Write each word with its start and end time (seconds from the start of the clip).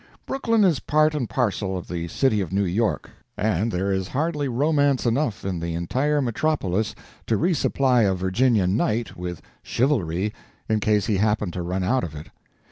Brooklyn 0.25 0.63
is 0.63 0.79
part 0.79 1.13
and 1.13 1.29
parcel 1.29 1.77
of 1.77 1.87
the 1.87 2.07
city 2.07 2.41
of 2.41 2.51
New 2.51 2.65
York, 2.65 3.11
and 3.37 3.71
there 3.71 3.91
is 3.91 4.07
hardly 4.07 4.47
romance 4.47 5.05
enough 5.05 5.45
in 5.45 5.59
the 5.59 5.75
entire 5.75 6.23
metropolis 6.23 6.95
to 7.27 7.37
re 7.37 7.53
supply 7.53 8.01
a 8.01 8.15
Virginia 8.15 8.65
"knight" 8.65 9.15
with 9.15 9.43
"chivalry," 9.61 10.33
in 10.67 10.79
case 10.79 11.05
he 11.05 11.17
happened 11.17 11.53
to 11.53 11.61
run 11.61 11.83
out 11.83 12.03
of 12.03 12.15
it. 12.15 12.29